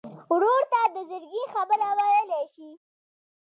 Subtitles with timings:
[0.31, 2.69] ورور ته د زړګي خبره ویلی شې.